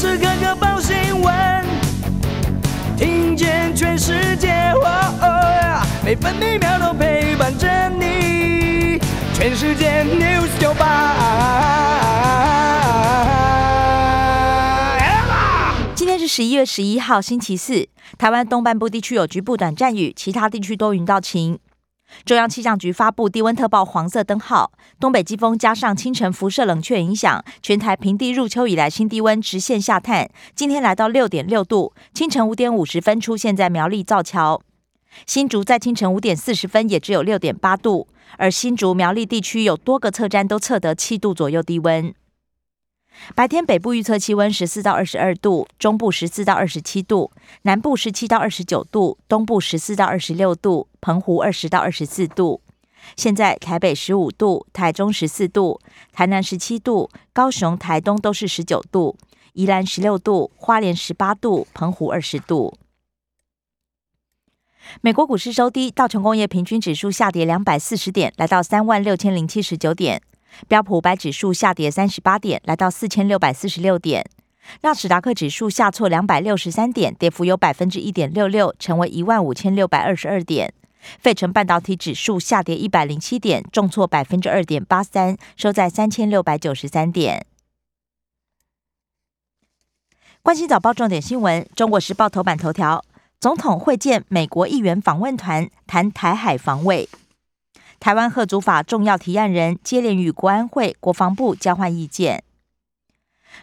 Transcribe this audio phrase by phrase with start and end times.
[0.00, 1.62] 时刻刻报新闻，
[2.96, 4.72] 听见全世界，
[6.02, 8.98] 每分每秒都陪伴着你。
[9.34, 11.16] 全世界 news 九八。
[15.94, 17.86] 今天是十一月十一号，星期四。
[18.16, 21.58] 台湾东半部地区有局部短暂雨，其他地区多云到晴。
[22.24, 34.60] 中央气象局发布低温特报黄色灯号，东北季风加上清晨辐射冷却影响，全台平地入秋以来新低温直线下探，今天来到六点六度，清晨五点五十分出现在苗栗造桥，
[35.26, 38.06] 新竹在清晨五点四十分也只有六点八度，
[38.36, 42.14] 而新竹苗栗地区有多个测站都测得七度左右低温。
[43.34, 47.30] 白天北部预测气温十四到二十二度，中部十四到二十七度，
[47.62, 52.60] 南部十七到二十九度，东部十四到二十六度，澎湖二十到二十四度。
[53.16, 55.80] 现在台北十五度，台中十四度，
[56.12, 59.16] 台南十七度，高雄、台东都是十九度，
[59.54, 62.74] 宜兰十六度，花莲十八度，澎湖二十度。
[65.02, 70.22] 美国股市收低，道琼工业平均指数下跌两百四十点，来到三万六千零七十九点。
[70.68, 74.24] 标普五百指数下跌三十八点，来到四千六百四十六点。
[74.82, 80.72] 纳斯达克指数下挫两百六十三点，跌幅有百分之一点六六，成为一万五千六百二十二点。
[81.18, 87.46] 费城半导体指数下跌一百零七点，重挫百分之二点八三，收在三千六百九十三点。
[90.42, 93.02] 关心早报重点新闻，《中国时报》头版头条：
[93.40, 97.08] 总统会见美国议员访问团，谈台海防卫。
[98.00, 102.42] 台湾贺祖法重要提案人接连与国安会、国防部交换意见。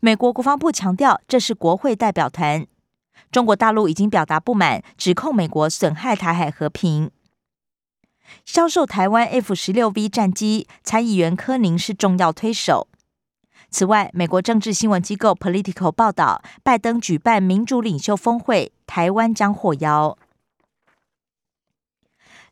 [0.00, 2.66] 美国国防部强调，这是国会代表团。
[3.30, 7.10] 中国大陆已经表达不满，指控美国损害台海和平。
[8.46, 12.88] 销售台湾 F 十六 V 战机，参议员柯宁是重要推手。
[13.68, 20.16] 此外，美国政治新闻机构 Political 报道，拜登举办民主领袖峰会，台湾将获邀。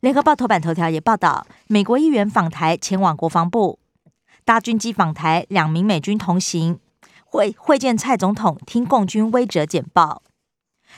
[0.01, 3.79] 联合报头版头条也报道，美国议员访台前往国防部，
[4.47, 6.81] 搭军机访台，两名美军同行，
[7.27, 10.23] 会会见蔡总统，听共军威者简报。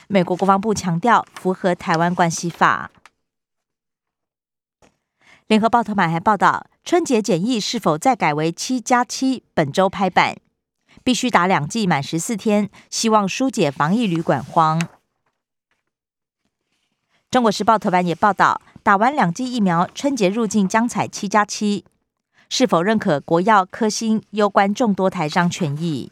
[0.07, 2.91] 美国国防部强调符合台湾关系法。
[5.47, 9.43] 联合报头版还报道，春节检疫是否再改为七加七？
[9.53, 10.37] 本周拍板，
[11.03, 14.81] 必须打两剂满十四天，希望疏解防疫旅馆荒。
[17.33, 18.61] 中国时报头版也报道。
[18.83, 21.83] 打完两剂疫苗，春节入境将采七加七，
[22.47, 24.21] 是否认可国药科兴？
[24.29, 26.11] 攸关众多台商权益。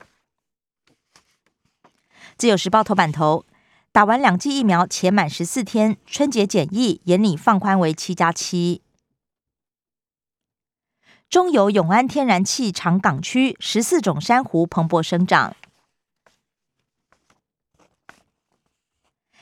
[2.37, 3.45] 自由时报头版头，
[3.91, 8.81] 打完两剂疫苗且满十四天，春节检疫严拟放宽为七加七。
[11.29, 15.55] 中油永安天然气长港区十四种珊瑚蓬勃生长。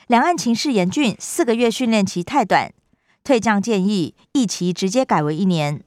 [0.09, 2.74] 两岸情势严峻，四个月训练期太短。
[3.24, 5.84] 退将建议，一期直接改为一年。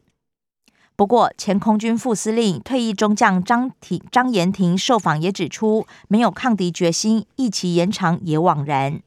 [0.94, 9.02] 不过，前空军副司令、退役中将张廷张延廷受访也指出，没有抗敌决心，一期延长也枉然。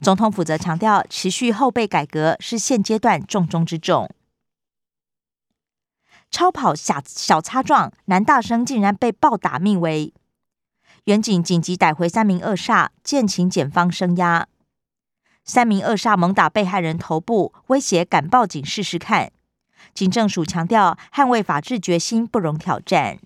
[0.00, 4.10] 总统府则强调，持续后备改革是现阶段重中之重。
[6.28, 10.12] 超跑小小擦撞，男大生竟然被暴打命危，
[11.04, 14.46] 远警紧急逮回三名恶煞，建请检方声押。
[15.44, 19.32] 三名恶煞猛打被害人头部，威胁敢报警试试看。
[19.94, 23.18] 警政署强调，捍卫法治决心不容挑战。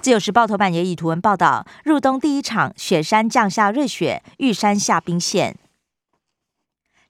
[0.00, 5.56] 自由时报头版也以图文报道：入冬第一场雪山降下瑞雪，玉山下冰线。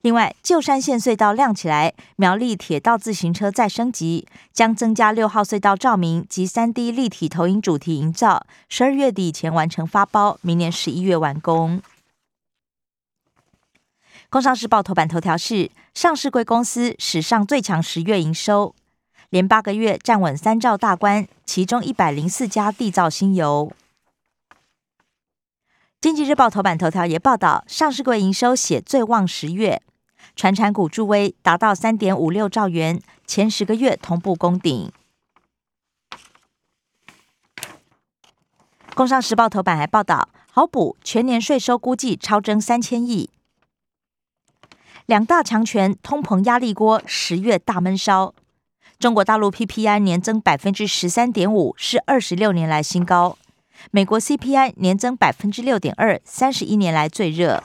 [0.01, 11.81] 另外，旧山线隧道亮起来，苗栗铁道自行车再升级，将增加六号隧道照明及三 D 立体投影主题营造，十二月底前完成发包，明年十一月完工。
[14.29, 18.73] 工商时报头版头条是上市贵公司史上最强十月营收，
[19.29, 23.73] 连八个月站稳三兆大关，其中一百零四家缔造新油。
[25.99, 29.81] 经济日报头版头条也报道，上市贵营收写最旺十月，
[30.39, 34.89] 船产股助威达到三点五六兆元，前十个月同步攻顶。
[38.95, 43.29] 工商时报头版还报道，好补全年税收估计超增三千亿。
[45.07, 48.33] 两大强权通膨压力锅十月大闷烧，
[48.97, 53.35] 中国大陆 PPI 年增百分之十三点五，是二十六年来新高；
[53.91, 57.61] 美国 CPI 年增百分之六点二，三十一年来最热。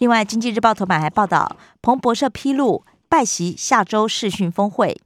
[0.00, 4.98] 另外，《经济日报》头版还报道，彭博社披露拜习下周视讯峰会，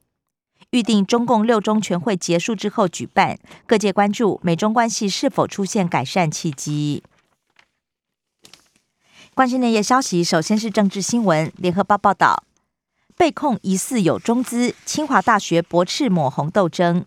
[0.69, 3.37] 预定中共六中全会结束之后举办。
[3.67, 7.03] 各界关注美中关系是否出现改善契机。
[9.33, 11.51] 关心内页消息，首先是政治新闻。
[11.57, 12.45] 联合报报道，
[13.17, 17.05] 被控疑似有中资，清华大学驳斥抹红斗争。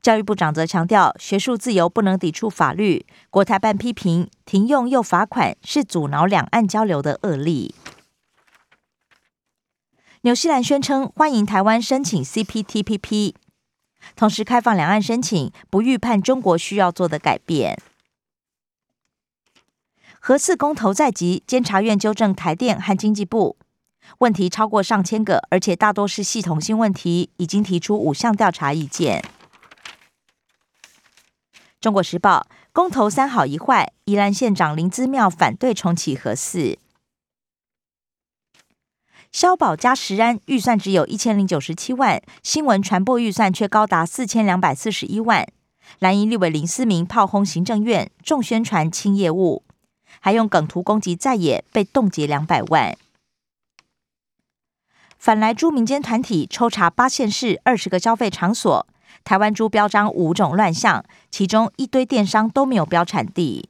[0.00, 3.06] 教育部长则强调，学术自由不能抵触法律。
[3.30, 7.74] 国台办批评停用又罚款，是阻挠两岸交流的恶例。
[10.22, 13.34] 纽西兰宣称欢迎台湾申请 CPTPP，
[14.16, 17.78] 同时开放两岸申请，不预判中国需要做的改变。
[20.18, 23.56] 核四公投在即，监察院纠正台电和经济部
[24.18, 29.24] 问题超过上千个，而且大多是系统性问题，已经提出五项调查意见。
[31.80, 36.76] 中国时报公投三好一坏，宜兰县长林姿妙反对重启核四。
[39.30, 45.46] 消保加石安预算只有一千零九十七万，新闻传播预算却高达四千两百四十一万。
[46.00, 49.62] 蓝营立委林思明炮轰行政院重宣传轻业务，
[50.18, 52.98] 还用梗图攻击在野，被冻结两百万。
[55.16, 58.86] 反来猪民间团体抽查八县市二十个消费场所。
[59.28, 63.68] 台湾猪标章五种乱象，其中一堆电商都没有标产地。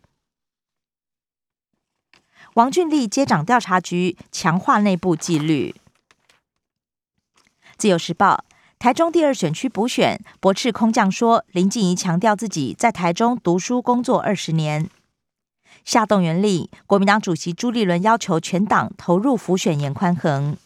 [2.54, 5.74] 王俊立接掌调查局，强化内部纪律。
[7.76, 8.44] 自由时报
[8.78, 14.88] 台中第二选区补选，驳斥空降说林静怡强调自己在台中读书工作二十年。
[15.84, 20.56] 下动员力，国民党主席朱立伦要求全党投入辅选严宽衡。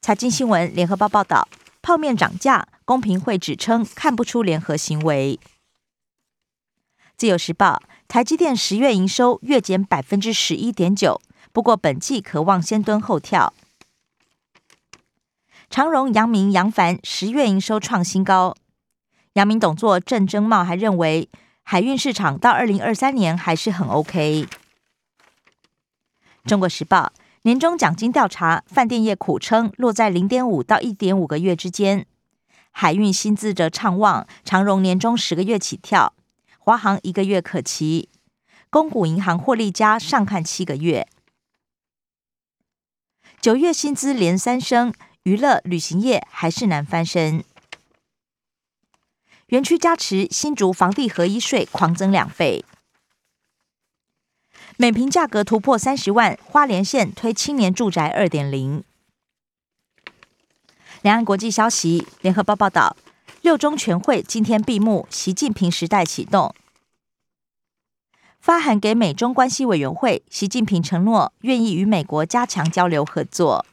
[0.00, 1.48] 财经新闻联合报报道。
[1.88, 5.40] 泡面涨价，公平会指称看不出联合行为。
[7.16, 11.18] 自由时报，台积电十月营收月减百分之十一点九，
[11.50, 13.54] 不过本季渴望先蹲后跳。
[15.70, 18.54] 长荣、阳明、杨凡十月营收创新高。
[19.32, 21.30] 阳明董座郑征茂还认为，
[21.62, 24.46] 海运市场到二零二三年还是很 OK。
[26.44, 27.14] 中国时报。
[27.48, 32.06] 年终奖金调查，饭店业苦撑落在零点五到一点五个月之间。
[32.72, 36.12] 海运薪资则畅旺，长荣年终十个月起跳，
[36.58, 38.10] 华航一个月可期。
[38.68, 41.08] 公股银行获利加上看七个月。
[43.40, 44.92] 九月薪资连三升，
[45.22, 47.42] 娱乐旅行业还是难翻身。
[49.46, 52.62] 园区加持，新竹房地合一税狂增两倍。
[54.80, 58.84] 每平价格突破三十万，花莲县推青年住宅二点零。
[61.02, 62.96] 两岸国际消息，联合报报道，
[63.42, 66.54] 六中全会今天闭幕，习近平时代启动。
[68.38, 73.66] 发函给美中关系委员会，习近平承诺愿意与美国加强交流合作。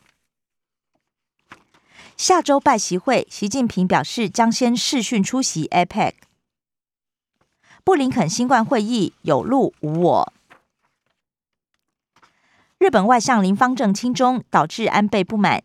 [2.18, 6.14] 下周拜习会，习近平表示将先视讯出席 APEC。
[7.84, 10.34] 布林肯新冠会议有路无我。
[12.86, 15.64] 日本外相林方正亲中，导致安倍不满。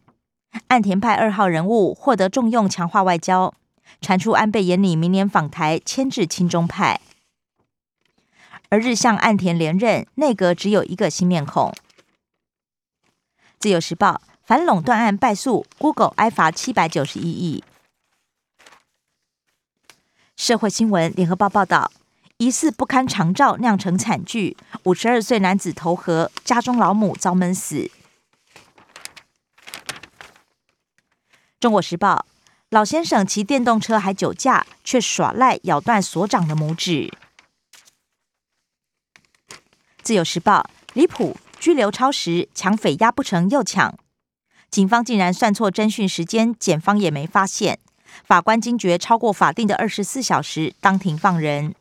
[0.68, 3.52] 岸田派二号人物获得重用，强化外交。
[4.00, 7.02] 传出安倍眼里明年访台牵制亲中派。
[8.70, 11.74] 而日向岸田连任，内阁只有一个新面孔。
[13.58, 17.62] 自由时报反垄断案败诉，Google 挨罚七百九十一亿。
[20.36, 21.92] 社会新闻，联合报报道。
[22.40, 27.90] 疑似不堪长照酿成惨剧，五十二岁男子投河，家中老母遭闷死。
[31.60, 32.24] 中国时报：
[32.70, 37.12] 老先生骑电动车还酒驾，却耍赖咬断所长的拇指。
[40.02, 43.98] 自由时报：离谱，拘留超时，抢匪押不成又抢，
[44.70, 47.78] 警方竟然算错侦讯时间，检方也没发现。
[48.24, 51.74] 法官惊觉超过法定的二十四小时，当庭放人。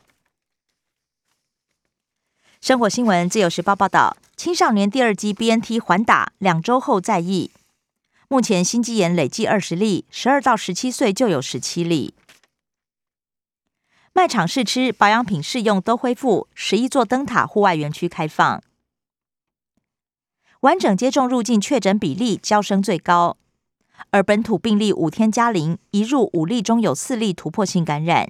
[2.62, 7.52] 生活新闻自由时报报道，青少年第二季 BNT 缓打两周后再议。
[8.28, 12.14] 目前心肌炎累计二十例，十二到十七岁就有十七例。
[14.12, 18.62] 卖场试吃、保养品试用都恢复，十一座灯塔户外园区开放。
[20.60, 23.38] 完整接种入境确诊比例飙升最高，
[24.12, 28.30] 而本土病例五天加零，一入五例中有四例突破性感染。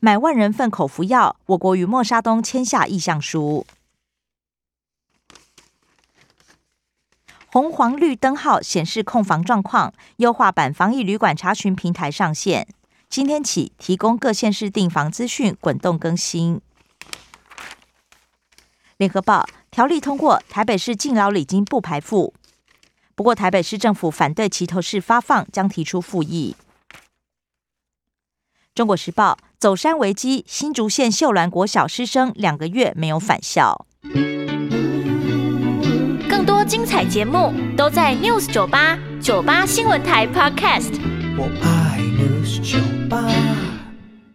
[0.00, 3.66] 买万人份口服药，我国与默沙东签下意向书。
[7.48, 12.68] 红黄绿灯号显示控房状况，优化版防疫旅馆查询平台上线，
[13.08, 16.60] 今天起提供各县市订房资讯，滚动更新。
[18.98, 22.34] 联合报条例通过，台北市敬老礼金不排付，
[23.14, 26.56] 不过台北市政府反对齐头式发放，将提出复议。
[28.74, 33.84] 中国时报走山危机，新竹县秀兰国小师生两个月没有返校。
[36.28, 40.92] 更多精彩节目都在 News 九八九八新闻台 Podcast。
[41.36, 42.78] 我爱 News 酒
[43.10, 43.55] 吧。